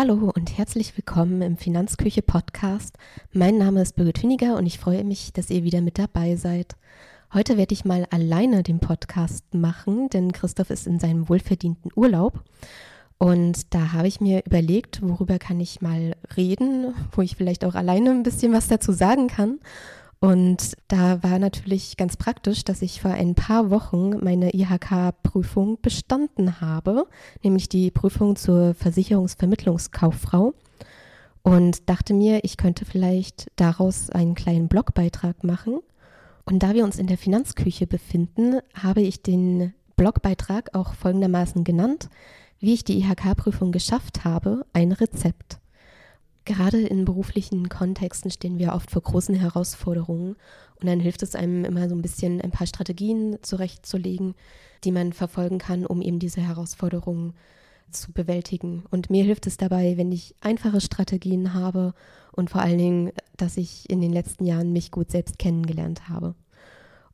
Hallo 0.00 0.30
und 0.32 0.56
herzlich 0.56 0.96
willkommen 0.96 1.42
im 1.42 1.56
Finanzküche 1.56 2.22
Podcast. 2.22 2.96
Mein 3.32 3.58
Name 3.58 3.82
ist 3.82 3.96
Birgit 3.96 4.22
Hüniger 4.22 4.54
und 4.54 4.64
ich 4.64 4.78
freue 4.78 5.02
mich, 5.02 5.32
dass 5.32 5.50
ihr 5.50 5.64
wieder 5.64 5.80
mit 5.80 5.98
dabei 5.98 6.36
seid. 6.36 6.76
Heute 7.34 7.56
werde 7.56 7.72
ich 7.72 7.84
mal 7.84 8.06
alleine 8.10 8.62
den 8.62 8.78
Podcast 8.78 9.52
machen, 9.54 10.08
denn 10.08 10.30
Christoph 10.30 10.70
ist 10.70 10.86
in 10.86 11.00
seinem 11.00 11.28
wohlverdienten 11.28 11.90
Urlaub. 11.96 12.44
Und 13.18 13.74
da 13.74 13.92
habe 13.92 14.06
ich 14.06 14.20
mir 14.20 14.44
überlegt, 14.46 15.00
worüber 15.02 15.40
kann 15.40 15.58
ich 15.58 15.80
mal 15.80 16.14
reden, 16.36 16.94
wo 17.10 17.22
ich 17.22 17.34
vielleicht 17.34 17.64
auch 17.64 17.74
alleine 17.74 18.12
ein 18.12 18.22
bisschen 18.22 18.52
was 18.52 18.68
dazu 18.68 18.92
sagen 18.92 19.26
kann. 19.26 19.58
Und 20.20 20.74
da 20.88 21.22
war 21.22 21.38
natürlich 21.38 21.96
ganz 21.96 22.16
praktisch, 22.16 22.64
dass 22.64 22.82
ich 22.82 23.00
vor 23.00 23.12
ein 23.12 23.36
paar 23.36 23.70
Wochen 23.70 24.18
meine 24.24 24.52
IHK-Prüfung 24.52 25.80
bestanden 25.80 26.60
habe, 26.60 27.06
nämlich 27.44 27.68
die 27.68 27.92
Prüfung 27.92 28.34
zur 28.34 28.74
Versicherungsvermittlungskauffrau. 28.74 30.54
Und 31.42 31.88
dachte 31.88 32.14
mir, 32.14 32.40
ich 32.42 32.56
könnte 32.56 32.84
vielleicht 32.84 33.48
daraus 33.56 34.10
einen 34.10 34.34
kleinen 34.34 34.68
Blogbeitrag 34.68 35.44
machen. 35.44 35.78
Und 36.44 36.62
da 36.62 36.74
wir 36.74 36.84
uns 36.84 36.98
in 36.98 37.06
der 37.06 37.18
Finanzküche 37.18 37.86
befinden, 37.86 38.58
habe 38.74 39.02
ich 39.02 39.22
den 39.22 39.72
Blogbeitrag 39.96 40.74
auch 40.74 40.94
folgendermaßen 40.94 41.62
genannt, 41.62 42.08
wie 42.58 42.74
ich 42.74 42.84
die 42.84 42.98
IHK-Prüfung 42.98 43.70
geschafft 43.70 44.24
habe, 44.24 44.66
ein 44.72 44.90
Rezept. 44.90 45.60
Gerade 46.48 46.80
in 46.80 47.04
beruflichen 47.04 47.68
Kontexten 47.68 48.30
stehen 48.30 48.58
wir 48.58 48.72
oft 48.72 48.90
vor 48.90 49.02
großen 49.02 49.34
Herausforderungen 49.34 50.34
und 50.80 50.86
dann 50.86 50.98
hilft 50.98 51.22
es 51.22 51.34
einem 51.34 51.66
immer 51.66 51.90
so 51.90 51.94
ein 51.94 52.00
bisschen 52.00 52.40
ein 52.40 52.52
paar 52.52 52.66
Strategien 52.66 53.36
zurechtzulegen, 53.42 54.34
die 54.82 54.90
man 54.90 55.12
verfolgen 55.12 55.58
kann, 55.58 55.84
um 55.84 56.00
eben 56.00 56.18
diese 56.18 56.40
Herausforderungen 56.40 57.34
zu 57.90 58.12
bewältigen. 58.12 58.84
Und 58.90 59.10
mir 59.10 59.24
hilft 59.24 59.46
es 59.46 59.58
dabei, 59.58 59.98
wenn 59.98 60.10
ich 60.10 60.36
einfache 60.40 60.80
Strategien 60.80 61.52
habe 61.52 61.92
und 62.32 62.48
vor 62.48 62.62
allen 62.62 62.78
Dingen, 62.78 63.12
dass 63.36 63.58
ich 63.58 63.90
in 63.90 64.00
den 64.00 64.14
letzten 64.14 64.46
Jahren 64.46 64.72
mich 64.72 64.90
gut 64.90 65.10
selbst 65.10 65.38
kennengelernt 65.38 66.08
habe. 66.08 66.34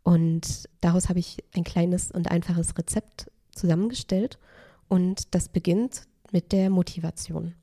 Und 0.05 0.69
daraus 0.81 1.09
habe 1.09 1.19
ich 1.19 1.39
ein 1.57 1.65
kleines 1.65 2.13
und 2.13 2.31
einfaches 2.31 2.79
Rezept 2.79 3.33
zusammengestellt 3.53 4.39
und 4.87 5.35
das 5.35 5.49
beginnt 5.49 6.03
mit 6.31 6.53
der 6.53 6.71
Motivation. 6.71 7.55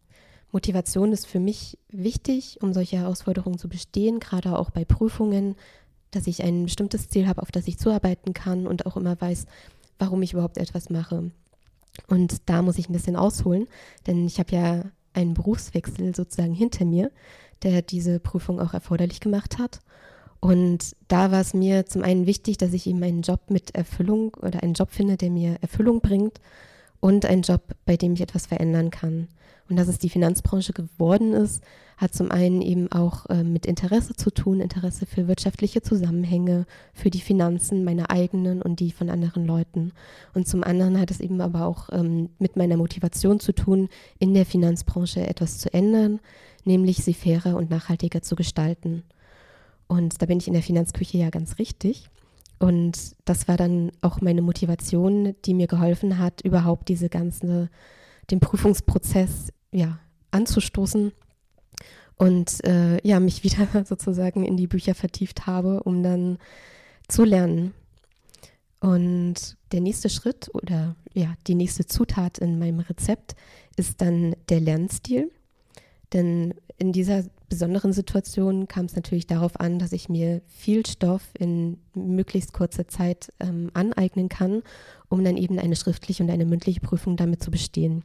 Motivation 0.51 1.11
ist 1.11 1.27
für 1.27 1.39
mich 1.39 1.77
wichtig, 1.89 2.59
um 2.61 2.73
solche 2.73 2.97
Herausforderungen 2.97 3.57
zu 3.57 3.69
bestehen, 3.69 4.19
gerade 4.19 4.57
auch 4.57 4.69
bei 4.69 4.85
Prüfungen, 4.85 5.55
dass 6.11 6.27
ich 6.27 6.43
ein 6.43 6.63
bestimmtes 6.63 7.09
Ziel 7.09 7.27
habe, 7.27 7.41
auf 7.41 7.51
das 7.51 7.67
ich 7.67 7.77
zuarbeiten 7.77 8.33
kann 8.33 8.67
und 8.67 8.85
auch 8.85 8.97
immer 8.97 9.19
weiß, 9.19 9.45
warum 9.97 10.21
ich 10.21 10.33
überhaupt 10.33 10.57
etwas 10.57 10.89
mache. 10.89 11.31
Und 12.07 12.49
da 12.49 12.61
muss 12.61 12.77
ich 12.77 12.89
ein 12.89 12.93
bisschen 12.93 13.15
ausholen, 13.15 13.67
denn 14.07 14.25
ich 14.25 14.39
habe 14.39 14.51
ja 14.53 14.83
einen 15.13 15.33
Berufswechsel 15.33 16.15
sozusagen 16.15 16.53
hinter 16.53 16.85
mir, 16.85 17.11
der 17.63 17.81
diese 17.81 18.19
Prüfung 18.19 18.59
auch 18.59 18.73
erforderlich 18.73 19.19
gemacht 19.19 19.57
hat. 19.57 19.79
Und 20.39 20.95
da 21.07 21.31
war 21.31 21.41
es 21.41 21.53
mir 21.53 21.85
zum 21.85 22.01
einen 22.01 22.25
wichtig, 22.25 22.57
dass 22.57 22.73
ich 22.73 22.87
eben 22.87 23.03
einen 23.03 23.21
Job 23.21 23.49
mit 23.49 23.75
Erfüllung 23.75 24.33
oder 24.41 24.63
einen 24.63 24.73
Job 24.73 24.89
finde, 24.91 25.15
der 25.15 25.29
mir 25.29 25.57
Erfüllung 25.61 26.01
bringt 26.01 26.41
und 27.01 27.25
einen 27.25 27.41
Job, 27.41 27.75
bei 27.85 27.97
dem 27.97 28.13
ich 28.13 28.21
etwas 28.21 28.45
verändern 28.45 28.89
kann. 28.91 29.27
Und 29.69 29.75
dass 29.77 29.87
es 29.87 29.99
die 29.99 30.09
Finanzbranche 30.09 30.73
geworden 30.73 31.33
ist, 31.33 31.63
hat 31.97 32.13
zum 32.13 32.31
einen 32.31 32.61
eben 32.61 32.91
auch 32.91 33.27
äh, 33.27 33.43
mit 33.43 33.65
Interesse 33.65 34.15
zu 34.15 34.31
tun, 34.31 34.59
Interesse 34.59 35.05
für 35.05 35.27
wirtschaftliche 35.27 35.81
Zusammenhänge, 35.81 36.65
für 36.93 37.09
die 37.09 37.21
Finanzen, 37.21 37.83
meine 37.83 38.09
eigenen 38.09 38.61
und 38.61 38.79
die 38.79 38.91
von 38.91 39.09
anderen 39.09 39.45
Leuten. 39.45 39.93
Und 40.33 40.47
zum 40.47 40.63
anderen 40.63 40.99
hat 40.99 41.11
es 41.11 41.19
eben 41.19 41.41
aber 41.41 41.65
auch 41.65 41.89
ähm, 41.91 42.29
mit 42.39 42.57
meiner 42.57 42.75
Motivation 42.77 43.39
zu 43.39 43.53
tun, 43.53 43.87
in 44.19 44.33
der 44.33 44.45
Finanzbranche 44.45 45.25
etwas 45.25 45.59
zu 45.59 45.73
ändern, 45.73 46.19
nämlich 46.65 46.97
sie 46.97 47.13
fairer 47.13 47.55
und 47.55 47.69
nachhaltiger 47.69 48.21
zu 48.21 48.35
gestalten. 48.35 49.03
Und 49.87 50.21
da 50.21 50.25
bin 50.25 50.39
ich 50.39 50.47
in 50.47 50.53
der 50.53 50.63
Finanzküche 50.63 51.17
ja 51.17 51.29
ganz 51.29 51.59
richtig. 51.59 52.09
Und 52.61 53.15
das 53.25 53.47
war 53.47 53.57
dann 53.57 53.91
auch 54.01 54.21
meine 54.21 54.43
Motivation, 54.43 55.35
die 55.45 55.55
mir 55.55 55.65
geholfen 55.65 56.19
hat, 56.19 56.41
überhaupt 56.41 56.89
diese 56.89 57.09
ganze, 57.09 57.71
den 58.29 58.39
Prüfungsprozess 58.39 59.51
ja, 59.71 59.97
anzustoßen 60.29 61.11
und 62.17 62.63
äh, 62.63 62.99
ja, 63.05 63.19
mich 63.19 63.43
wieder 63.43 63.83
sozusagen 63.83 64.45
in 64.45 64.57
die 64.57 64.67
Bücher 64.67 64.93
vertieft 64.93 65.47
habe, 65.47 65.81
um 65.81 66.03
dann 66.03 66.37
zu 67.07 67.23
lernen. 67.23 67.73
Und 68.79 69.57
der 69.71 69.81
nächste 69.81 70.09
Schritt 70.09 70.51
oder 70.53 70.95
ja, 71.13 71.33
die 71.47 71.55
nächste 71.55 71.87
Zutat 71.87 72.37
in 72.37 72.59
meinem 72.59 72.81
Rezept 72.81 73.35
ist 73.75 74.01
dann 74.01 74.35
der 74.49 74.59
Lernstil. 74.59 75.31
Denn 76.13 76.53
in 76.77 76.91
dieser 76.91 77.23
besonderen 77.51 77.93
Situation 77.93 78.67
kam 78.67 78.85
es 78.85 78.95
natürlich 78.95 79.27
darauf 79.27 79.59
an, 79.59 79.77
dass 79.77 79.91
ich 79.91 80.09
mir 80.09 80.41
viel 80.47 80.85
Stoff 80.85 81.21
in 81.37 81.77
möglichst 81.93 82.53
kurzer 82.53 82.87
Zeit 82.87 83.31
ähm, 83.39 83.69
aneignen 83.75 84.27
kann, 84.27 84.63
um 85.09 85.23
dann 85.23 85.37
eben 85.37 85.59
eine 85.59 85.75
schriftliche 85.75 86.23
und 86.23 86.31
eine 86.31 86.45
mündliche 86.45 86.81
Prüfung 86.81 87.15
damit 87.15 87.43
zu 87.43 87.51
bestehen 87.51 88.03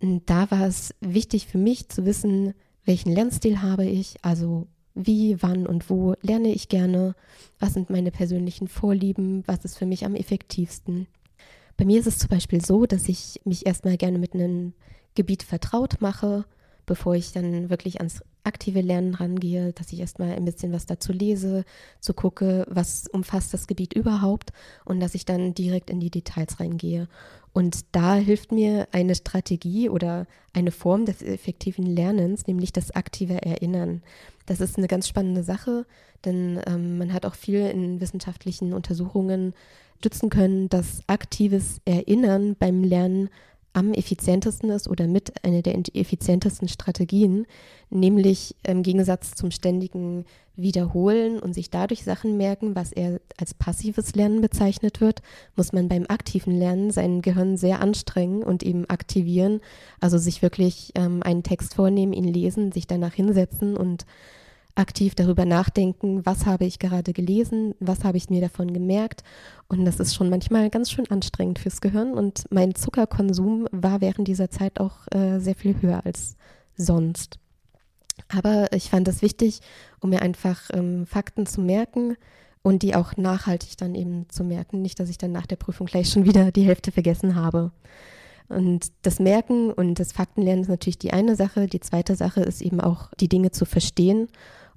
da 0.00 0.50
war 0.50 0.66
es 0.66 0.94
wichtig 1.00 1.46
für 1.46 1.58
mich 1.58 1.88
zu 1.88 2.06
wissen, 2.06 2.54
welchen 2.84 3.12
Lernstil 3.12 3.60
habe 3.62 3.84
ich, 3.84 4.16
also 4.22 4.66
wie, 4.94 5.40
wann 5.42 5.66
und 5.66 5.90
wo 5.90 6.14
lerne 6.22 6.52
ich 6.52 6.68
gerne, 6.68 7.14
was 7.58 7.74
sind 7.74 7.90
meine 7.90 8.10
persönlichen 8.10 8.66
Vorlieben, 8.66 9.44
was 9.46 9.64
ist 9.64 9.78
für 9.78 9.86
mich 9.86 10.04
am 10.04 10.14
effektivsten. 10.14 11.06
Bei 11.76 11.84
mir 11.84 12.00
ist 12.00 12.06
es 12.06 12.18
zum 12.18 12.28
Beispiel 12.28 12.64
so, 12.64 12.86
dass 12.86 13.08
ich 13.08 13.40
mich 13.44 13.66
erstmal 13.66 13.96
gerne 13.96 14.18
mit 14.18 14.34
einem 14.34 14.72
Gebiet 15.14 15.42
vertraut 15.42 16.00
mache, 16.00 16.44
bevor 16.86 17.14
ich 17.14 17.32
dann 17.32 17.70
wirklich 17.70 17.98
ans 17.98 18.22
aktive 18.44 18.80
Lernen 18.80 19.14
rangehe, 19.14 19.72
dass 19.72 19.92
ich 19.92 20.00
erstmal 20.00 20.32
ein 20.32 20.44
bisschen 20.44 20.72
was 20.72 20.86
dazu 20.86 21.12
lese, 21.12 21.64
zu 22.00 22.14
gucke, 22.14 22.66
was 22.68 23.06
umfasst 23.06 23.52
das 23.52 23.66
Gebiet 23.66 23.92
überhaupt 23.92 24.52
und 24.84 25.00
dass 25.00 25.14
ich 25.14 25.24
dann 25.24 25.54
direkt 25.54 25.90
in 25.90 26.00
die 26.00 26.10
Details 26.10 26.58
reingehe. 26.58 27.08
Und 27.52 27.80
da 27.92 28.14
hilft 28.14 28.52
mir 28.52 28.88
eine 28.92 29.14
Strategie 29.14 29.88
oder 29.88 30.26
eine 30.52 30.70
Form 30.70 31.04
des 31.04 31.20
effektiven 31.22 31.84
Lernens, 31.84 32.46
nämlich 32.46 32.72
das 32.72 32.92
aktive 32.92 33.42
Erinnern. 33.42 34.02
Das 34.46 34.60
ist 34.60 34.78
eine 34.78 34.88
ganz 34.88 35.08
spannende 35.08 35.42
Sache, 35.42 35.84
denn 36.24 36.60
ähm, 36.66 36.98
man 36.98 37.12
hat 37.12 37.26
auch 37.26 37.34
viel 37.34 37.60
in 37.66 38.00
wissenschaftlichen 38.00 38.72
Untersuchungen 38.72 39.54
stützen 39.98 40.30
können, 40.30 40.68
dass 40.68 41.02
aktives 41.08 41.80
Erinnern 41.84 42.56
beim 42.58 42.82
Lernen 42.82 43.28
am 43.72 43.92
effizientesten 43.92 44.70
ist 44.70 44.88
oder 44.88 45.06
mit 45.06 45.44
einer 45.44 45.62
der 45.62 45.78
effizientesten 45.94 46.68
Strategien, 46.68 47.46
nämlich 47.88 48.56
im 48.66 48.82
Gegensatz 48.82 49.32
zum 49.32 49.50
ständigen 49.50 50.24
Wiederholen 50.56 51.38
und 51.38 51.54
sich 51.54 51.70
dadurch 51.70 52.04
Sachen 52.04 52.36
merken, 52.36 52.74
was 52.74 52.92
eher 52.92 53.20
als 53.38 53.54
passives 53.54 54.14
Lernen 54.14 54.40
bezeichnet 54.40 55.00
wird, 55.00 55.22
muss 55.56 55.72
man 55.72 55.88
beim 55.88 56.04
aktiven 56.08 56.58
Lernen 56.58 56.90
sein 56.90 57.22
Gehirn 57.22 57.56
sehr 57.56 57.80
anstrengen 57.80 58.42
und 58.42 58.62
eben 58.62 58.88
aktivieren, 58.90 59.60
also 60.00 60.18
sich 60.18 60.42
wirklich 60.42 60.92
ähm, 60.96 61.22
einen 61.22 61.42
Text 61.42 61.74
vornehmen, 61.74 62.12
ihn 62.12 62.24
lesen, 62.24 62.72
sich 62.72 62.86
danach 62.86 63.14
hinsetzen 63.14 63.76
und 63.76 64.04
aktiv 64.80 65.14
darüber 65.14 65.44
nachdenken, 65.44 66.24
was 66.24 66.46
habe 66.46 66.64
ich 66.64 66.78
gerade 66.78 67.12
gelesen, 67.12 67.74
was 67.78 68.02
habe 68.02 68.16
ich 68.16 68.30
mir 68.30 68.40
davon 68.40 68.72
gemerkt. 68.72 69.22
Und 69.68 69.84
das 69.84 70.00
ist 70.00 70.14
schon 70.14 70.30
manchmal 70.30 70.70
ganz 70.70 70.90
schön 70.90 71.08
anstrengend 71.10 71.58
fürs 71.58 71.80
Gehirn. 71.80 72.14
Und 72.14 72.44
mein 72.50 72.74
Zuckerkonsum 72.74 73.68
war 73.70 74.00
während 74.00 74.26
dieser 74.26 74.50
Zeit 74.50 74.80
auch 74.80 75.06
äh, 75.12 75.38
sehr 75.38 75.54
viel 75.54 75.80
höher 75.80 76.04
als 76.04 76.36
sonst. 76.76 77.38
Aber 78.28 78.72
ich 78.72 78.90
fand 78.90 79.06
es 79.06 79.22
wichtig, 79.22 79.60
um 80.00 80.10
mir 80.10 80.22
einfach 80.22 80.70
ähm, 80.72 81.06
Fakten 81.06 81.46
zu 81.46 81.60
merken 81.60 82.16
und 82.62 82.82
die 82.82 82.94
auch 82.94 83.16
nachhaltig 83.16 83.76
dann 83.76 83.94
eben 83.94 84.28
zu 84.28 84.44
merken. 84.44 84.82
Nicht, 84.82 84.98
dass 84.98 85.10
ich 85.10 85.18
dann 85.18 85.32
nach 85.32 85.46
der 85.46 85.56
Prüfung 85.56 85.86
gleich 85.86 86.10
schon 86.10 86.24
wieder 86.24 86.52
die 86.52 86.64
Hälfte 86.64 86.90
vergessen 86.90 87.34
habe. 87.34 87.70
Und 88.48 88.90
das 89.02 89.20
Merken 89.20 89.72
und 89.72 90.00
das 90.00 90.12
Faktenlernen 90.12 90.62
ist 90.62 90.68
natürlich 90.68 90.98
die 90.98 91.12
eine 91.12 91.36
Sache. 91.36 91.66
Die 91.66 91.80
zweite 91.80 92.16
Sache 92.16 92.40
ist 92.40 92.62
eben 92.62 92.80
auch, 92.80 93.10
die 93.20 93.28
Dinge 93.28 93.52
zu 93.52 93.64
verstehen 93.64 94.28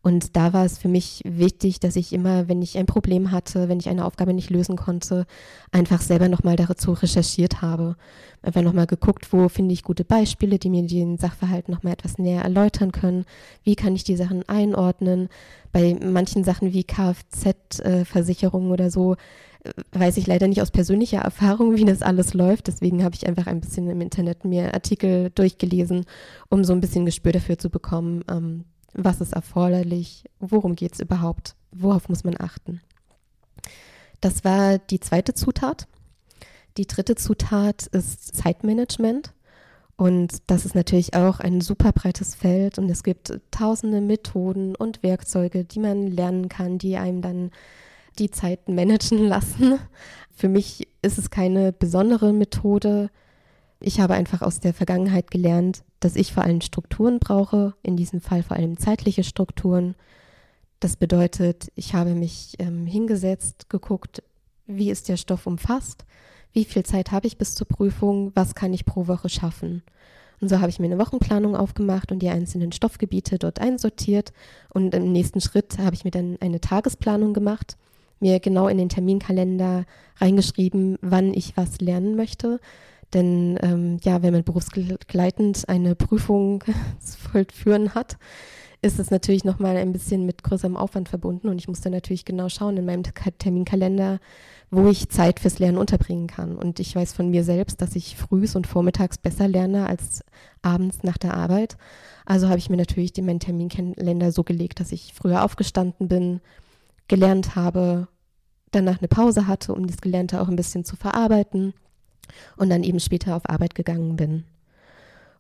und 0.03 0.35
da 0.35 0.51
war 0.51 0.65
es 0.65 0.77
für 0.77 0.89
mich 0.89 1.21
wichtig, 1.23 1.79
dass 1.79 1.95
ich 1.95 2.11
immer, 2.11 2.49
wenn 2.49 2.61
ich 2.61 2.77
ein 2.77 2.85
Problem 2.85 3.31
hatte, 3.31 3.69
wenn 3.69 3.79
ich 3.79 3.87
eine 3.87 4.03
Aufgabe 4.03 4.33
nicht 4.33 4.49
lösen 4.49 4.75
konnte, 4.75 5.25
einfach 5.71 6.01
selber 6.01 6.27
nochmal 6.27 6.57
dazu 6.57 6.91
recherchiert 6.91 7.61
habe. 7.61 7.95
Einfach 8.41 8.63
nochmal 8.63 8.85
geguckt, 8.85 9.31
wo 9.31 9.47
finde 9.47 9.71
ich 9.71 9.81
gute 9.81 10.03
Beispiele, 10.03 10.59
die 10.59 10.69
mir 10.69 10.85
den 10.85 11.17
Sachverhalt 11.17 11.69
nochmal 11.69 11.93
etwas 11.93 12.17
näher 12.17 12.41
erläutern 12.41 12.91
können. 12.91 13.23
Wie 13.63 13.77
kann 13.77 13.95
ich 13.95 14.03
die 14.03 14.17
Sachen 14.17 14.43
einordnen? 14.49 15.29
Bei 15.71 15.97
manchen 16.03 16.43
Sachen 16.43 16.73
wie 16.73 16.83
Kfz-Versicherungen 16.83 18.71
oder 18.71 18.91
so 18.91 19.15
äh, 19.63 19.71
weiß 19.93 20.17
ich 20.17 20.27
leider 20.27 20.49
nicht 20.49 20.61
aus 20.61 20.71
persönlicher 20.71 21.19
Erfahrung, 21.19 21.77
wie 21.77 21.85
das 21.85 22.01
alles 22.01 22.33
läuft. 22.33 22.67
Deswegen 22.67 23.05
habe 23.05 23.15
ich 23.15 23.25
einfach 23.25 23.47
ein 23.47 23.61
bisschen 23.61 23.89
im 23.89 24.01
Internet 24.01 24.43
mir 24.43 24.73
Artikel 24.73 25.29
durchgelesen, 25.33 26.03
um 26.49 26.65
so 26.65 26.73
ein 26.73 26.81
bisschen 26.81 27.05
Gespür 27.05 27.31
dafür 27.31 27.57
zu 27.57 27.69
bekommen, 27.69 28.25
ähm, 28.29 28.65
was 28.93 29.21
ist 29.21 29.33
erforderlich? 29.33 30.25
Worum 30.39 30.75
geht 30.75 30.93
es 30.93 30.99
überhaupt? 30.99 31.55
Worauf 31.71 32.09
muss 32.09 32.23
man 32.23 32.35
achten? 32.39 32.81
Das 34.21 34.43
war 34.43 34.77
die 34.77 34.99
zweite 34.99 35.33
Zutat. 35.33 35.87
Die 36.77 36.87
dritte 36.87 37.15
Zutat 37.15 37.87
ist 37.87 38.35
Zeitmanagement. 38.35 39.33
Und 39.95 40.41
das 40.47 40.65
ist 40.65 40.75
natürlich 40.75 41.13
auch 41.13 41.39
ein 41.39 41.61
super 41.61 41.91
breites 41.91 42.33
Feld 42.33 42.79
und 42.79 42.89
es 42.89 43.03
gibt 43.03 43.39
tausende 43.51 44.01
Methoden 44.01 44.75
und 44.75 45.03
Werkzeuge, 45.03 45.65
die 45.65 45.79
man 45.79 46.07
lernen 46.07 46.49
kann, 46.49 46.79
die 46.79 46.97
einem 46.97 47.21
dann 47.21 47.51
die 48.17 48.31
Zeit 48.31 48.67
managen 48.69 49.19
lassen. 49.27 49.79
Für 50.35 50.49
mich 50.49 50.87
ist 51.03 51.19
es 51.19 51.29
keine 51.29 51.71
besondere 51.71 52.33
Methode. 52.33 53.11
Ich 53.85 53.99
habe 53.99 54.13
einfach 54.13 54.41
aus 54.41 54.61
der 54.61 54.73
Vergangenheit 54.73 55.29
gelernt, 55.29 55.83
dass 55.99 56.15
ich 56.15 56.31
vor 56.31 56.43
allem 56.43 56.61
Strukturen 56.61 57.19
brauche, 57.19 57.73
in 57.83 57.97
diesem 57.97 58.21
Fall 58.21 58.41
vor 58.41 58.55
allem 58.55 58.77
zeitliche 58.77 59.25
Strukturen. 59.25 59.95
Das 60.79 60.95
bedeutet, 60.95 61.69
ich 61.75 61.93
habe 61.93 62.15
mich 62.15 62.55
ähm, 62.59 62.85
hingesetzt, 62.85 63.69
geguckt, 63.69 64.23
wie 64.67 64.89
ist 64.89 65.09
der 65.09 65.17
Stoff 65.17 65.47
umfasst, 65.47 66.05
wie 66.53 66.63
viel 66.63 66.83
Zeit 66.83 67.11
habe 67.11 67.27
ich 67.27 67.37
bis 67.37 67.55
zur 67.55 67.67
Prüfung, 67.67 68.31
was 68.35 68.55
kann 68.55 68.71
ich 68.71 68.85
pro 68.85 69.07
Woche 69.07 69.27
schaffen. 69.27 69.83
Und 70.39 70.47
so 70.47 70.61
habe 70.61 70.69
ich 70.69 70.79
mir 70.79 70.85
eine 70.85 70.99
Wochenplanung 70.99 71.53
aufgemacht 71.53 72.09
und 72.09 72.19
die 72.19 72.29
einzelnen 72.29 72.71
Stoffgebiete 72.71 73.37
dort 73.37 73.59
einsortiert. 73.59 74.31
Und 74.69 74.95
im 74.95 75.11
nächsten 75.11 75.41
Schritt 75.41 75.77
habe 75.77 75.93
ich 75.93 76.05
mir 76.05 76.11
dann 76.11 76.37
eine 76.39 76.61
Tagesplanung 76.61 77.33
gemacht, 77.33 77.75
mir 78.21 78.39
genau 78.39 78.69
in 78.69 78.77
den 78.77 78.87
Terminkalender 78.87 79.83
reingeschrieben, 80.21 80.97
wann 81.01 81.33
ich 81.33 81.57
was 81.57 81.81
lernen 81.81 82.15
möchte. 82.15 82.61
Denn 83.13 83.57
ähm, 83.61 83.97
ja, 84.03 84.21
wenn 84.21 84.33
man 84.33 84.43
berufsgleitend 84.43 85.69
eine 85.69 85.95
Prüfung 85.95 86.63
vollführen 87.31 87.93
hat, 87.93 88.17
ist 88.81 88.99
es 88.99 89.11
natürlich 89.11 89.45
nochmal 89.45 89.77
ein 89.77 89.93
bisschen 89.93 90.25
mit 90.25 90.43
größerem 90.43 90.75
Aufwand 90.75 91.07
verbunden 91.07 91.47
und 91.47 91.57
ich 91.57 91.69
musste 91.69 91.89
natürlich 91.89 92.25
genau 92.25 92.49
schauen 92.49 92.75
in 92.75 92.85
meinem 92.85 93.03
Terminkalender, 93.03 94.19
wo 94.71 94.89
ich 94.89 95.07
Zeit 95.07 95.39
fürs 95.39 95.59
Lernen 95.59 95.77
unterbringen 95.77 96.27
kann. 96.27 96.57
Und 96.57 96.81
ich 96.81 96.93
weiß 96.93 97.13
von 97.13 97.29
mir 97.29 97.45
selbst, 97.45 97.81
dass 97.81 97.95
ich 97.95 98.17
frühs 98.17 98.57
und 98.57 98.67
vormittags 98.67 99.17
besser 99.17 99.47
lerne 99.47 99.87
als 99.87 100.21
abends 100.61 101.03
nach 101.03 101.17
der 101.17 101.35
Arbeit. 101.35 101.77
Also 102.25 102.49
habe 102.49 102.57
ich 102.57 102.69
mir 102.69 102.75
natürlich 102.75 103.13
meinen 103.21 103.39
Terminkalender 103.39 104.33
so 104.33 104.43
gelegt, 104.43 104.81
dass 104.81 104.91
ich 104.91 105.13
früher 105.13 105.45
aufgestanden 105.45 106.09
bin, 106.09 106.41
gelernt 107.07 107.55
habe, 107.55 108.09
danach 108.71 108.99
eine 108.99 109.07
Pause 109.07 109.47
hatte, 109.47 109.73
um 109.73 109.87
das 109.87 110.01
Gelernte 110.01 110.41
auch 110.41 110.49
ein 110.49 110.57
bisschen 110.57 110.83
zu 110.83 110.97
verarbeiten 110.97 111.73
und 112.57 112.69
dann 112.69 112.83
eben 112.83 112.99
später 112.99 113.35
auf 113.35 113.49
Arbeit 113.49 113.75
gegangen 113.75 114.15
bin. 114.15 114.43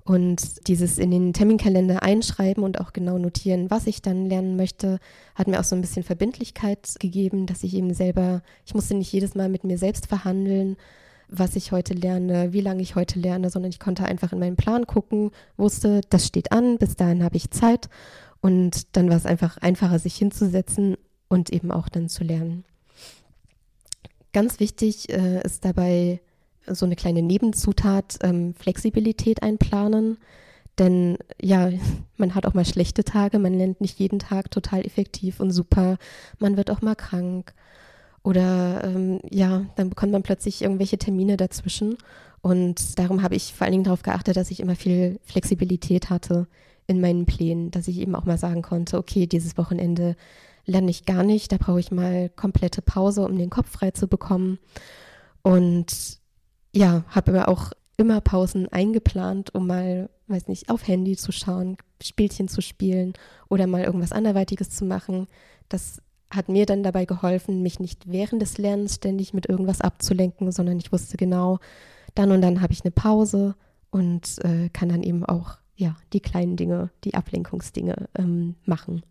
Und 0.05 0.67
dieses 0.67 0.97
in 0.97 1.11
den 1.11 1.31
Terminkalender 1.31 2.03
einschreiben 2.03 2.63
und 2.63 2.81
auch 2.81 2.91
genau 2.91 3.17
notieren, 3.17 3.71
was 3.71 3.87
ich 3.87 4.01
dann 4.01 4.25
lernen 4.25 4.57
möchte, 4.57 4.99
hat 5.33 5.47
mir 5.47 5.59
auch 5.59 5.63
so 5.63 5.75
ein 5.75 5.81
bisschen 5.81 6.03
Verbindlichkeit 6.03 6.95
gegeben, 6.99 7.45
dass 7.45 7.63
ich 7.63 7.73
eben 7.73 7.93
selber, 7.93 8.41
ich 8.65 8.73
musste 8.73 8.95
nicht 8.95 9.13
jedes 9.13 9.33
Mal 9.33 9.47
mit 9.47 9.63
mir 9.63 9.77
selbst 9.77 10.07
verhandeln, 10.07 10.75
was 11.29 11.55
ich 11.55 11.71
heute 11.71 11.93
lerne, 11.93 12.51
wie 12.51 12.59
lange 12.59 12.81
ich 12.81 12.95
heute 12.95 13.17
lerne, 13.17 13.49
sondern 13.49 13.71
ich 13.71 13.79
konnte 13.79 14.03
einfach 14.03 14.33
in 14.33 14.39
meinen 14.39 14.57
Plan 14.57 14.85
gucken, 14.87 15.31
wusste, 15.55 16.01
das 16.09 16.27
steht 16.27 16.51
an, 16.51 16.77
bis 16.77 16.97
dahin 16.97 17.23
habe 17.23 17.37
ich 17.37 17.49
Zeit. 17.51 17.89
Und 18.41 18.97
dann 18.97 19.09
war 19.09 19.15
es 19.15 19.25
einfach 19.25 19.57
einfacher, 19.57 19.99
sich 19.99 20.15
hinzusetzen 20.15 20.97
und 21.29 21.49
eben 21.49 21.71
auch 21.71 21.87
dann 21.87 22.09
zu 22.09 22.25
lernen. 22.25 22.65
Ganz 24.33 24.59
wichtig 24.59 25.09
äh, 25.09 25.41
ist 25.43 25.63
dabei, 25.63 26.19
so 26.67 26.85
eine 26.85 26.95
kleine 26.95 27.21
Nebenzutat 27.21 28.17
ähm, 28.21 28.53
Flexibilität 28.55 29.43
einplanen. 29.43 30.17
Denn 30.79 31.17
ja, 31.41 31.69
man 32.17 32.35
hat 32.35 32.45
auch 32.45 32.53
mal 32.53 32.65
schlechte 32.65 33.03
Tage, 33.03 33.39
man 33.39 33.53
lernt 33.53 33.81
nicht 33.81 33.99
jeden 33.99 34.19
Tag 34.19 34.51
total 34.51 34.85
effektiv 34.85 35.39
und 35.39 35.51
super, 35.51 35.97
man 36.39 36.57
wird 36.57 36.71
auch 36.71 36.81
mal 36.81 36.95
krank. 36.95 37.53
Oder 38.23 38.83
ähm, 38.85 39.19
ja, 39.29 39.65
dann 39.75 39.89
bekommt 39.89 40.13
man 40.13 40.23
plötzlich 40.23 40.61
irgendwelche 40.61 40.97
Termine 40.97 41.35
dazwischen. 41.35 41.97
Und 42.41 42.97
darum 42.99 43.21
habe 43.21 43.35
ich 43.35 43.53
vor 43.53 43.65
allen 43.65 43.73
Dingen 43.73 43.83
darauf 43.83 44.03
geachtet, 44.03 44.37
dass 44.37 44.51
ich 44.51 44.59
immer 44.59 44.75
viel 44.75 45.19
Flexibilität 45.23 46.09
hatte 46.09 46.47
in 46.87 47.01
meinen 47.01 47.25
Plänen, 47.25 47.71
dass 47.71 47.87
ich 47.87 47.99
eben 47.99 48.15
auch 48.15 48.25
mal 48.25 48.37
sagen 48.37 48.61
konnte, 48.61 48.97
okay, 48.97 49.27
dieses 49.27 49.57
Wochenende 49.57 50.15
lerne 50.65 50.89
ich 50.89 51.05
gar 51.05 51.23
nicht, 51.23 51.51
da 51.51 51.57
brauche 51.57 51.79
ich 51.79 51.91
mal 51.91 52.29
komplette 52.29 52.81
Pause, 52.81 53.25
um 53.25 53.37
den 53.37 53.49
Kopf 53.49 53.69
frei 53.69 53.91
zu 53.91 54.07
bekommen. 54.07 54.59
Und 55.41 56.19
ja, 56.73 57.03
habe 57.07 57.31
aber 57.31 57.47
auch 57.47 57.71
immer 57.97 58.21
Pausen 58.21 58.67
eingeplant, 58.69 59.53
um 59.53 59.67
mal, 59.67 60.09
weiß 60.27 60.47
nicht, 60.47 60.69
auf 60.69 60.87
Handy 60.87 61.15
zu 61.15 61.31
schauen, 61.31 61.77
Spielchen 62.01 62.47
zu 62.47 62.61
spielen 62.61 63.13
oder 63.49 63.67
mal 63.67 63.83
irgendwas 63.83 64.11
anderweitiges 64.11 64.71
zu 64.71 64.83
machen. 64.83 65.27
Das 65.69 66.01
hat 66.29 66.49
mir 66.49 66.65
dann 66.65 66.83
dabei 66.83 67.05
geholfen, 67.05 67.61
mich 67.61 67.79
nicht 67.79 68.11
während 68.11 68.41
des 68.41 68.57
Lernens 68.57 68.95
ständig 68.95 69.33
mit 69.33 69.47
irgendwas 69.47 69.81
abzulenken, 69.81 70.51
sondern 70.51 70.79
ich 70.79 70.91
wusste 70.91 71.15
genau, 71.15 71.59
dann 72.15 72.31
und 72.31 72.41
dann 72.41 72.61
habe 72.61 72.73
ich 72.73 72.83
eine 72.83 72.91
Pause 72.91 73.55
und 73.91 74.43
äh, 74.43 74.69
kann 74.69 74.89
dann 74.89 75.03
eben 75.03 75.23
auch 75.23 75.57
ja 75.75 75.95
die 76.11 76.19
kleinen 76.19 76.57
Dinge, 76.57 76.89
die 77.03 77.13
Ablenkungsdinge 77.13 78.09
ähm, 78.17 78.55
machen. 78.65 79.03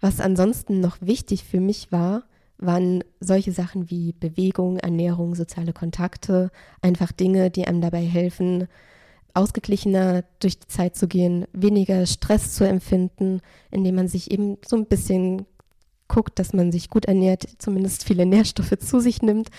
Was 0.00 0.20
ansonsten 0.20 0.80
noch 0.80 0.98
wichtig 1.00 1.42
für 1.44 1.60
mich 1.60 1.90
war, 1.90 2.24
waren 2.58 3.04
solche 3.20 3.52
Sachen 3.52 3.90
wie 3.90 4.12
Bewegung, 4.12 4.78
Ernährung, 4.78 5.34
soziale 5.34 5.72
Kontakte, 5.72 6.50
einfach 6.80 7.12
Dinge, 7.12 7.50
die 7.50 7.66
einem 7.66 7.80
dabei 7.80 8.02
helfen, 8.02 8.68
ausgeglichener 9.34 10.24
durch 10.40 10.58
die 10.58 10.66
Zeit 10.66 10.96
zu 10.96 11.08
gehen, 11.08 11.46
weniger 11.52 12.06
Stress 12.06 12.54
zu 12.54 12.64
empfinden, 12.64 13.40
indem 13.70 13.96
man 13.96 14.08
sich 14.08 14.30
eben 14.30 14.56
so 14.66 14.76
ein 14.76 14.86
bisschen 14.86 15.44
guckt, 16.08 16.38
dass 16.38 16.52
man 16.52 16.72
sich 16.72 16.88
gut 16.88 17.04
ernährt, 17.04 17.46
zumindest 17.58 18.04
viele 18.04 18.24
Nährstoffe 18.24 18.76
zu 18.78 19.00
sich 19.00 19.22
nimmt. 19.22 19.50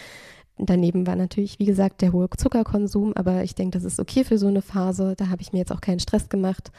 Daneben 0.60 1.06
war 1.06 1.16
natürlich, 1.16 1.60
wie 1.60 1.66
gesagt, 1.66 2.02
der 2.02 2.14
hohe 2.14 2.28
Zuckerkonsum, 2.36 3.14
aber 3.14 3.44
ich 3.44 3.54
denke, 3.54 3.78
das 3.78 3.84
ist 3.84 4.00
okay 4.00 4.24
für 4.24 4.40
so 4.40 4.48
eine 4.48 4.64
Phase. 4.64 5.14
Da 5.16 5.30
habe 5.30 5.44
ich 5.44 5.54
mir 5.54 5.60
jetzt 5.60 5.72
auch 5.72 5.82
keinen 5.82 6.00
Stress 6.00 6.30
gemacht. 6.30 6.72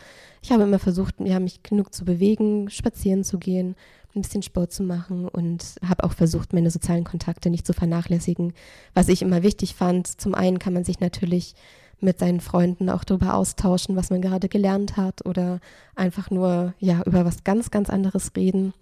Ich 0.42 0.50
habe 0.50 0.64
immer 0.64 0.80
versucht, 0.80 1.14
ja, 1.20 1.38
mich 1.38 1.62
genug 1.62 1.94
zu 1.94 2.04
bewegen, 2.04 2.70
spazieren 2.70 3.22
zu 3.22 3.38
gehen, 3.38 3.76
ein 4.14 4.22
bisschen 4.22 4.42
Sport 4.42 4.72
zu 4.72 4.82
machen 4.82 5.28
und 5.28 5.76
habe 5.86 6.04
auch 6.04 6.12
versucht, 6.12 6.52
meine 6.52 6.70
sozialen 6.70 7.04
Kontakte 7.04 7.50
nicht 7.50 7.66
zu 7.66 7.72
vernachlässigen. 7.72 8.52
Was 8.94 9.08
ich 9.08 9.22
immer 9.22 9.42
wichtig 9.42 9.74
fand, 9.74 10.06
zum 10.06 10.34
einen 10.34 10.58
kann 10.58 10.72
man 10.72 10.84
sich 10.84 11.00
natürlich 11.00 11.54
mit 12.00 12.18
seinen 12.18 12.40
Freunden 12.40 12.90
auch 12.90 13.04
darüber 13.04 13.34
austauschen, 13.34 13.96
was 13.96 14.10
man 14.10 14.22
gerade 14.22 14.48
gelernt 14.48 14.96
hat 14.96 15.26
oder 15.26 15.60
einfach 15.94 16.30
nur 16.30 16.74
ja 16.78 17.02
über 17.04 17.24
was 17.24 17.44
ganz 17.44 17.70
ganz 17.70 17.90
anderes 17.90 18.32
reden 18.36 18.72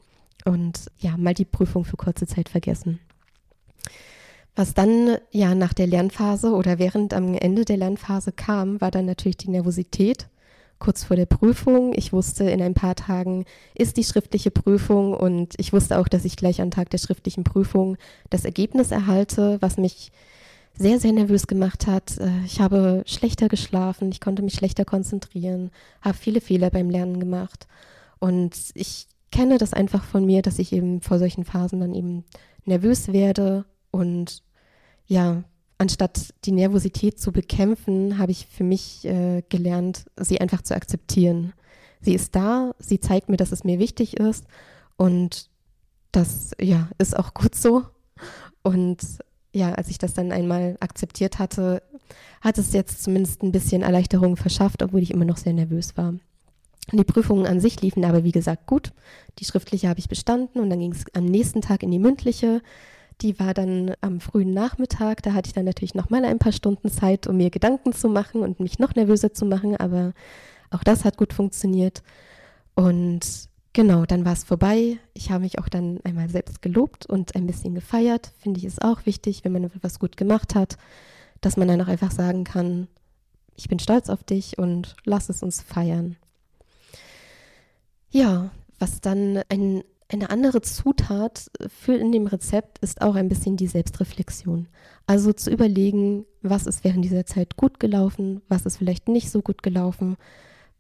und 0.45 0.91
ja 0.99 1.17
mal 1.17 1.35
die 1.35 1.45
Prüfung 1.45 1.85
für 1.85 1.97
kurze 1.97 2.27
Zeit 2.27 2.49
vergessen. 2.49 3.01
Was 4.55 4.75
dann 4.75 5.19
ja 5.31 5.55
nach 5.55 5.75
der 5.75 5.87
Lernphase 5.87 6.53
oder 6.53 6.79
während 6.79 7.13
am 7.13 7.35
Ende 7.35 7.65
der 7.65 7.77
Lernphase 7.77 8.33
kam, 8.33 8.81
war 8.81 8.91
dann 8.91 9.05
natürlich 9.05 9.37
die 9.37 9.51
Nervosität 9.51 10.29
kurz 10.79 11.05
vor 11.05 11.17
der 11.17 11.27
Prüfung. 11.27 11.93
Ich 11.95 12.13
wusste, 12.13 12.45
in 12.45 12.63
ein 12.63 12.75
paar 12.75 12.95
Tagen 12.95 13.45
ist 13.75 13.97
die 13.97 14.05
schriftliche 14.05 14.51
Prüfung 14.51 15.15
und 15.15 15.55
ich 15.59 15.73
wusste 15.73 15.99
auch, 15.99 16.09
dass 16.09 16.25
ich 16.25 16.37
gleich 16.37 16.61
am 16.61 16.71
Tag 16.71 16.91
der 16.91 16.99
schriftlichen 16.99 17.45
Prüfung 17.45 17.97
das 18.31 18.45
Ergebnis 18.45 18.91
erhalte, 18.91 19.59
was 19.61 19.77
mich 19.79 20.13
sehr, 20.79 21.01
sehr 21.01 21.13
nervös 21.13 21.47
gemacht 21.47 21.87
hat. 21.87 22.19
Äh, 22.19 22.45
ich 22.45 22.61
habe 22.61 23.03
schlechter 23.07 23.49
geschlafen, 23.49 24.11
ich 24.11 24.21
konnte 24.21 24.43
mich 24.43 24.55
schlechter 24.55 24.85
konzentrieren, 24.85 25.71
habe 26.03 26.17
viele 26.17 26.41
Fehler 26.41 26.71
beim 26.71 26.91
Lernen 26.91 27.19
gemacht 27.21 27.67
und 28.19 28.55
ich 28.75 29.07
kenne 29.33 29.59
das 29.59 29.73
einfach 29.73 30.05
von 30.05 30.25
mir, 30.25 30.43
dass 30.43 30.59
ich 30.59 30.73
eben 30.73 31.01
vor 31.01 31.19
solchen 31.19 31.45
Phasen 31.45 31.81
dann 31.81 31.95
eben 31.95 32.25
nervös 32.65 33.13
werde 33.13 33.65
und 33.91 34.43
ja, 35.07 35.45
anstatt 35.79 36.35
die 36.45 36.53
Nervosität 36.53 37.21
zu 37.21 37.33
bekämpfen, 37.33 38.19
habe 38.19 38.33
ich 38.33 38.47
für 38.47 38.65
mich 38.65 39.05
äh, 39.05 39.43
gelernt, 39.49 40.07
sie 40.17 40.41
einfach 40.41 40.63
zu 40.63 40.75
akzeptieren. 40.75 41.53
Sie 42.01 42.15
ist 42.15 42.35
da, 42.35 42.75
sie 42.79 43.01
zeigt 43.01 43.29
mir, 43.29 43.37
dass 43.37 43.53
es 43.53 43.65
mir 43.65 43.79
wichtig 43.79 44.17
ist 44.17 44.45
und 44.97 45.51
das 46.13 46.53
ja 46.61 46.89
ist 46.99 47.17
auch 47.17 47.35
gut 47.35 47.55
so. 47.55 47.85
Und 48.63 48.99
ja, 49.53 49.73
als 49.73 49.89
ich 49.89 49.99
das 49.99 50.15
dann 50.15 50.33
einmal 50.33 50.77
akzeptiert 50.81 51.39
hatte, 51.39 51.83
hat 52.41 52.59
es 52.59 52.73
jetzt 52.73 53.03
zumindest 53.03 53.43
ein 53.43 53.53
bisschen 53.53 53.83
Erleichterung 53.83 54.37
verschafft, 54.37 54.83
obwohl 54.83 55.03
ich 55.03 55.11
immer 55.11 55.25
noch 55.25 55.37
sehr 55.37 55.53
nervös 55.53 55.97
war. 55.97 56.15
Die 56.93 57.05
Prüfungen 57.05 57.47
an 57.47 57.61
sich 57.61 57.81
liefen 57.83 58.05
aber 58.05 58.23
wie 58.23 58.33
gesagt 58.33 58.67
gut. 58.67 58.93
Die 59.39 59.45
schriftliche 59.45 59.89
habe 59.89 59.99
ich 59.99 60.09
bestanden 60.09 60.61
und 60.61 60.71
dann 60.71 60.79
ging 60.79 60.93
es 60.93 61.05
am 61.15 61.25
nächsten 61.25 61.61
Tag 61.61 61.83
in 61.83 61.91
die 61.91 61.99
mündliche. 61.99 62.63
Die 63.23 63.39
war 63.39 63.55
dann 63.55 63.95
am 64.01 64.21
frühen 64.21 64.53
Nachmittag. 64.53 65.23
Da 65.23 65.33
hatte 65.33 65.49
ich 65.49 65.55
dann 65.55 65.65
natürlich 65.65 65.95
noch 65.95 66.11
mal 66.11 66.25
ein 66.25 66.39
paar 66.39 66.53
Stunden 66.53 66.91
Zeit, 66.91 67.27
um 67.27 67.39
mir 67.39 67.51
Gedanken 67.51 67.93
zu 67.93 68.09
machen 68.09 68.43
und 68.43 68.61
mich 68.61 68.79
noch 68.79 68.95
nervöser 68.95 69.33
zu 69.33 69.47
machen. 69.47 69.77
Aber 69.77 70.13
auch 70.71 70.85
das 70.85 71.05
hat 71.05 71.17
gut 71.17 71.33
funktioniert. 71.33 72.03
Und 72.75 73.49
genau, 73.73 74.05
dann 74.05 74.25
war 74.25 74.35
es 74.35 74.45
vorbei. 74.45 74.99
Ich 75.15 75.31
habe 75.31 75.45
mich 75.45 75.59
auch 75.59 75.69
dann 75.69 76.01
einmal 76.05 76.29
selbst 76.29 76.61
gelobt 76.61 77.07
und 77.07 77.35
ein 77.35 77.47
bisschen 77.47 77.75
gefeiert. 77.75 78.33
Finde 78.39 78.59
ich 78.59 78.65
es 78.65 78.81
auch 78.81 79.07
wichtig, 79.07 79.45
wenn 79.45 79.53
man 79.53 79.65
etwas 79.65 79.99
gut 79.99 80.17
gemacht 80.17 80.55
hat, 80.55 80.77
dass 81.41 81.57
man 81.57 81.69
dann 81.69 81.81
auch 81.81 81.89
einfach 81.89 82.11
sagen 82.11 82.45
kann, 82.45 82.89
ich 83.57 83.69
bin 83.69 83.79
stolz 83.79 84.11
auf 84.11 84.23
dich 84.23 84.59
und 84.59 84.97
lass 85.05 85.31
es 85.31 85.43
uns 85.43 85.63
feiern. 85.63 86.17
Ja, 88.11 88.51
was 88.79 89.01
dann 89.01 89.43
ein 89.49 89.83
eine 90.09 90.31
andere 90.31 90.63
Zutat 90.63 91.51
für 91.69 91.95
in 91.95 92.13
dem 92.13 92.27
Rezept 92.27 92.79
ist 92.79 93.03
auch 93.03 93.17
ein 93.17 93.29
bisschen 93.29 93.57
die 93.57 93.67
Selbstreflexion. 93.67 94.69
Also 95.07 95.33
zu 95.33 95.51
überlegen, 95.51 96.27
was 96.43 96.67
ist 96.67 96.85
während 96.85 97.05
dieser 97.05 97.27
Zeit 97.27 97.57
gut 97.57 97.81
gelaufen, 97.81 98.43
was 98.49 98.67
ist 98.67 98.77
vielleicht 98.77 99.09
nicht 99.09 99.31
so 99.31 99.43
gut 99.43 99.63
gelaufen, 99.63 100.17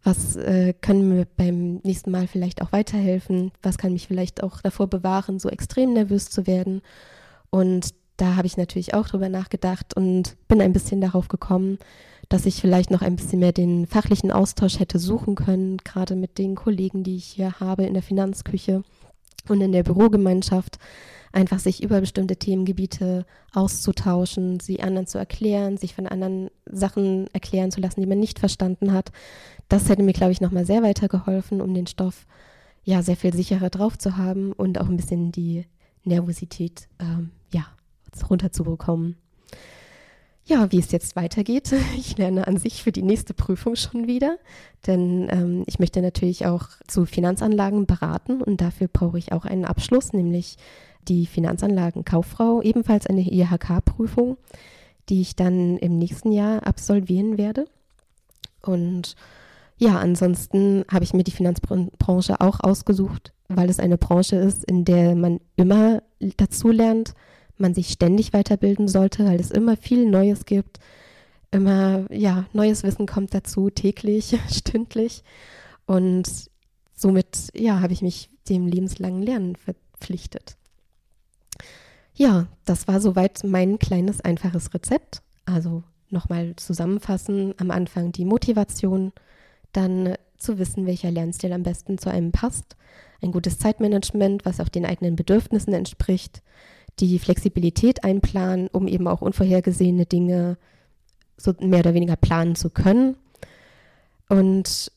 was 0.04 0.36
äh, 0.36 0.72
kann 0.80 1.08
mir 1.08 1.26
beim 1.36 1.80
nächsten 1.82 2.12
Mal 2.12 2.28
vielleicht 2.28 2.62
auch 2.62 2.70
weiterhelfen, 2.70 3.50
was 3.62 3.78
kann 3.78 3.92
mich 3.92 4.06
vielleicht 4.06 4.42
auch 4.42 4.60
davor 4.60 4.86
bewahren, 4.86 5.40
so 5.40 5.48
extrem 5.48 5.92
nervös 5.92 6.30
zu 6.30 6.46
werden. 6.46 6.82
Und 7.50 7.94
da 8.16 8.36
habe 8.36 8.46
ich 8.46 8.56
natürlich 8.56 8.94
auch 8.94 9.08
drüber 9.08 9.28
nachgedacht 9.28 9.96
und 9.96 10.36
bin 10.46 10.60
ein 10.60 10.72
bisschen 10.72 11.00
darauf 11.00 11.26
gekommen, 11.26 11.78
dass 12.28 12.46
ich 12.46 12.60
vielleicht 12.60 12.90
noch 12.90 13.02
ein 13.02 13.16
bisschen 13.16 13.40
mehr 13.40 13.52
den 13.52 13.86
fachlichen 13.86 14.30
Austausch 14.30 14.78
hätte 14.78 14.98
suchen 14.98 15.34
können, 15.34 15.78
gerade 15.78 16.16
mit 16.16 16.38
den 16.38 16.54
Kollegen, 16.54 17.02
die 17.02 17.16
ich 17.16 17.26
hier 17.26 17.60
habe 17.60 17.84
in 17.84 17.94
der 17.94 18.02
Finanzküche 18.02 18.82
und 19.50 19.60
in 19.60 19.72
der 19.72 19.82
Bürogemeinschaft 19.82 20.78
einfach 21.32 21.58
sich 21.58 21.82
über 21.82 22.00
bestimmte 22.00 22.36
Themengebiete 22.36 23.26
auszutauschen, 23.52 24.58
sie 24.58 24.80
anderen 24.80 25.06
zu 25.06 25.18
erklären, 25.18 25.76
sich 25.76 25.94
von 25.94 26.06
anderen 26.06 26.50
Sachen 26.64 27.26
erklären 27.32 27.70
zu 27.70 27.80
lassen, 27.80 28.00
die 28.00 28.06
man 28.06 28.18
nicht 28.18 28.38
verstanden 28.38 28.92
hat. 28.92 29.12
Das 29.68 29.88
hätte 29.88 30.02
mir, 30.02 30.14
glaube 30.14 30.32
ich, 30.32 30.40
nochmal 30.40 30.64
sehr 30.64 30.82
weitergeholfen, 30.82 31.60
um 31.60 31.74
den 31.74 31.86
Stoff 31.86 32.26
ja 32.84 33.02
sehr 33.02 33.16
viel 33.16 33.34
sicherer 33.34 33.68
drauf 33.68 33.98
zu 33.98 34.16
haben 34.16 34.52
und 34.52 34.80
auch 34.80 34.88
ein 34.88 34.96
bisschen 34.96 35.32
die 35.32 35.66
Nervosität 36.04 36.88
ähm, 37.00 37.30
ja 37.52 37.66
runterzubekommen. 38.30 39.16
Ja, 40.48 40.70
wie 40.70 40.78
es 40.78 40.92
jetzt 40.92 41.16
weitergeht. 41.16 41.74
Ich 41.96 42.16
lerne 42.16 42.46
an 42.46 42.56
sich 42.56 42.82
für 42.82 42.92
die 42.92 43.02
nächste 43.02 43.34
Prüfung 43.34 43.74
schon 43.74 44.06
wieder, 44.06 44.38
denn 44.86 45.28
ähm, 45.30 45.64
ich 45.66 45.80
möchte 45.80 46.00
natürlich 46.00 46.46
auch 46.46 46.68
zu 46.86 47.04
Finanzanlagen 47.04 47.86
beraten 47.86 48.42
und 48.42 48.60
dafür 48.60 48.88
brauche 48.88 49.18
ich 49.18 49.32
auch 49.32 49.44
einen 49.44 49.64
Abschluss, 49.64 50.12
nämlich 50.12 50.56
die 51.08 51.26
Finanzanlagenkauffrau, 51.26 52.62
ebenfalls 52.62 53.06
eine 53.06 53.22
IHK-Prüfung, 53.22 54.36
die 55.08 55.20
ich 55.20 55.34
dann 55.34 55.78
im 55.78 55.98
nächsten 55.98 56.30
Jahr 56.30 56.64
absolvieren 56.66 57.38
werde. 57.38 57.66
Und 58.62 59.16
ja, 59.78 59.98
ansonsten 59.98 60.84
habe 60.90 61.04
ich 61.04 61.12
mir 61.12 61.24
die 61.24 61.32
Finanzbranche 61.32 62.40
auch 62.40 62.60
ausgesucht, 62.60 63.32
weil 63.48 63.68
es 63.68 63.80
eine 63.80 63.98
Branche 63.98 64.36
ist, 64.36 64.64
in 64.64 64.84
der 64.84 65.16
man 65.16 65.40
immer 65.56 66.02
dazulernt, 66.36 67.14
man 67.58 67.74
sich 67.74 67.88
ständig 67.90 68.32
weiterbilden 68.32 68.88
sollte, 68.88 69.24
weil 69.24 69.40
es 69.40 69.50
immer 69.50 69.76
viel 69.76 70.08
Neues 70.08 70.44
gibt. 70.44 70.78
Immer, 71.50 72.10
ja, 72.12 72.46
neues 72.52 72.82
Wissen 72.82 73.06
kommt 73.06 73.32
dazu, 73.34 73.70
täglich, 73.70 74.38
stündlich. 74.50 75.22
Und 75.86 76.50
somit, 76.94 77.48
ja, 77.54 77.80
habe 77.80 77.92
ich 77.92 78.02
mich 78.02 78.30
dem 78.48 78.66
lebenslangen 78.66 79.22
Lernen 79.22 79.56
verpflichtet. 79.56 80.56
Ja, 82.14 82.46
das 82.64 82.88
war 82.88 83.00
soweit 83.00 83.44
mein 83.44 83.78
kleines, 83.78 84.20
einfaches 84.20 84.72
Rezept. 84.72 85.22
Also 85.44 85.82
nochmal 86.10 86.56
zusammenfassen, 86.56 87.54
am 87.58 87.70
Anfang 87.70 88.12
die 88.12 88.24
Motivation, 88.24 89.12
dann 89.72 90.14
zu 90.38 90.58
wissen, 90.58 90.86
welcher 90.86 91.10
Lernstil 91.10 91.52
am 91.52 91.62
besten 91.62 91.98
zu 91.98 92.10
einem 92.10 92.32
passt, 92.32 92.76
ein 93.22 93.32
gutes 93.32 93.58
Zeitmanagement, 93.58 94.44
was 94.44 94.60
auch 94.60 94.68
den 94.68 94.86
eigenen 94.86 95.16
Bedürfnissen 95.16 95.72
entspricht, 95.72 96.42
die 97.00 97.18
Flexibilität 97.18 98.04
einplanen, 98.04 98.68
um 98.68 98.88
eben 98.88 99.06
auch 99.08 99.20
unvorhergesehene 99.20 100.06
Dinge 100.06 100.56
so 101.36 101.52
mehr 101.60 101.80
oder 101.80 101.94
weniger 101.94 102.16
planen 102.16 102.56
zu 102.56 102.70
können. 102.70 103.16
Und 104.28 104.90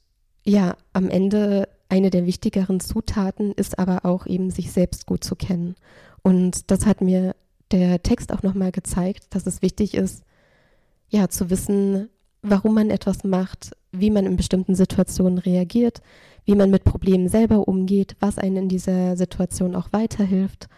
ja, 0.44 0.78
am 0.94 1.10
Ende 1.10 1.68
eine 1.90 2.10
der 2.10 2.26
wichtigeren 2.26 2.80
Zutaten 2.80 3.52
ist 3.54 3.78
aber 3.80 4.06
auch 4.06 4.26
eben 4.26 4.52
sich 4.52 4.72
selbst 4.72 5.06
gut 5.06 5.24
zu 5.24 5.36
kennen. 5.36 5.76
Und 6.22 6.72
das 6.72 6.86
hat 6.86 7.02
mir 7.02 7.36
der 7.72 8.02
Text 8.02 8.32
auch 8.32 8.44
nochmal 8.44 8.72
gezeigt, 8.72 9.28
dass 9.32 9.46
es 9.46 9.62
wichtig 9.62 9.96
ist, 9.96 10.24
ja, 11.10 11.28
zu 11.28 11.50
wissen, 11.50 12.10
warum 12.42 12.76
man 12.76 12.90
etwas 12.90 13.24
macht, 13.24 13.72
wie 13.92 14.12
man 14.12 14.26
in 14.26 14.38
bestimmten 14.38 14.76
Situationen 14.76 15.40
reagiert, 15.40 16.02
wie 16.46 16.56
man 16.56 16.70
mit 16.70 16.84
Problemen 16.84 17.28
selber 17.28 17.68
umgeht, 17.68 18.16
was 18.20 18.38
einen 18.38 18.58
in 18.58 18.70
dieser 18.70 19.18
Situation 19.18 19.76
auch 19.76 19.92
weiterhilft 19.92 20.70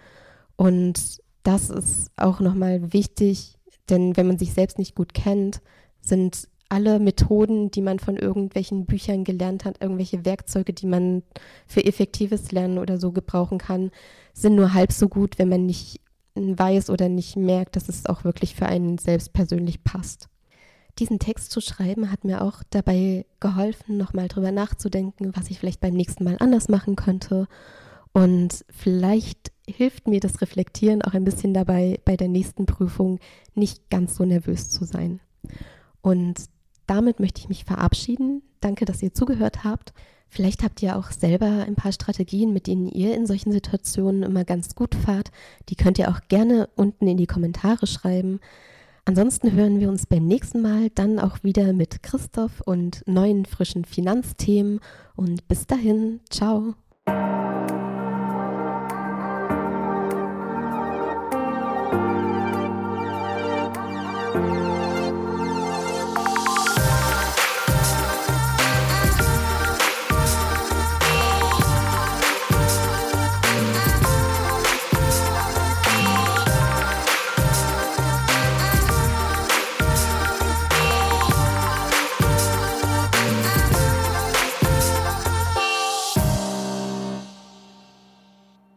und 0.61 1.23
das 1.41 1.71
ist 1.71 2.11
auch 2.17 2.39
nochmal 2.39 2.93
wichtig, 2.93 3.57
denn 3.89 4.15
wenn 4.15 4.27
man 4.27 4.37
sich 4.37 4.53
selbst 4.53 4.77
nicht 4.77 4.93
gut 4.93 5.15
kennt, 5.15 5.59
sind 6.01 6.47
alle 6.69 6.99
Methoden, 6.99 7.71
die 7.71 7.81
man 7.81 7.97
von 7.97 8.15
irgendwelchen 8.15 8.85
Büchern 8.85 9.23
gelernt 9.23 9.65
hat, 9.65 9.81
irgendwelche 9.81 10.23
Werkzeuge, 10.23 10.71
die 10.71 10.85
man 10.85 11.23
für 11.65 11.83
effektives 11.83 12.51
Lernen 12.51 12.77
oder 12.77 12.99
so 12.99 13.11
gebrauchen 13.11 13.57
kann, 13.57 13.89
sind 14.33 14.53
nur 14.53 14.75
halb 14.75 14.91
so 14.91 15.09
gut, 15.09 15.39
wenn 15.39 15.49
man 15.49 15.65
nicht 15.65 15.99
weiß 16.35 16.91
oder 16.91 17.09
nicht 17.09 17.37
merkt, 17.37 17.75
dass 17.75 17.89
es 17.89 18.05
auch 18.05 18.23
wirklich 18.23 18.53
für 18.53 18.67
einen 18.67 18.99
selbst 18.99 19.33
persönlich 19.33 19.83
passt. 19.83 20.29
Diesen 20.99 21.17
Text 21.17 21.49
zu 21.49 21.59
schreiben 21.59 22.11
hat 22.11 22.23
mir 22.23 22.43
auch 22.43 22.61
dabei 22.69 23.25
geholfen, 23.39 23.97
nochmal 23.97 24.27
drüber 24.27 24.51
nachzudenken, 24.51 25.31
was 25.35 25.49
ich 25.49 25.57
vielleicht 25.57 25.81
beim 25.81 25.95
nächsten 25.95 26.23
Mal 26.23 26.35
anders 26.39 26.69
machen 26.69 26.95
könnte. 26.95 27.47
Und 28.13 28.63
vielleicht 28.69 29.51
hilft 29.71 30.07
mir 30.07 30.19
das 30.19 30.41
Reflektieren 30.41 31.01
auch 31.01 31.13
ein 31.13 31.23
bisschen 31.23 31.53
dabei, 31.53 31.99
bei 32.05 32.17
der 32.17 32.27
nächsten 32.27 32.65
Prüfung 32.65 33.19
nicht 33.55 33.89
ganz 33.89 34.15
so 34.15 34.25
nervös 34.25 34.69
zu 34.69 34.85
sein. 34.85 35.19
Und 36.01 36.45
damit 36.87 37.19
möchte 37.19 37.39
ich 37.39 37.49
mich 37.49 37.65
verabschieden. 37.65 38.41
Danke, 38.59 38.85
dass 38.85 39.01
ihr 39.01 39.13
zugehört 39.13 39.63
habt. 39.63 39.93
Vielleicht 40.27 40.63
habt 40.63 40.81
ihr 40.81 40.95
auch 40.95 41.11
selber 41.11 41.65
ein 41.67 41.75
paar 41.75 41.91
Strategien, 41.91 42.53
mit 42.53 42.67
denen 42.67 42.87
ihr 42.87 43.15
in 43.15 43.25
solchen 43.25 43.51
Situationen 43.51 44.23
immer 44.23 44.45
ganz 44.45 44.75
gut 44.75 44.95
fahrt. 44.95 45.31
Die 45.67 45.75
könnt 45.75 45.99
ihr 45.99 46.09
auch 46.09 46.21
gerne 46.29 46.69
unten 46.75 47.07
in 47.07 47.17
die 47.17 47.27
Kommentare 47.27 47.85
schreiben. 47.85 48.39
Ansonsten 49.03 49.51
hören 49.51 49.79
wir 49.79 49.89
uns 49.89 50.05
beim 50.05 50.25
nächsten 50.25 50.61
Mal 50.61 50.89
dann 50.91 51.19
auch 51.19 51.43
wieder 51.43 51.73
mit 51.73 52.01
Christoph 52.01 52.61
und 52.61 53.03
neuen 53.07 53.45
frischen 53.45 53.83
Finanzthemen. 53.83 54.79
Und 55.15 55.47
bis 55.49 55.67
dahin, 55.67 56.21
ciao. 56.29 56.75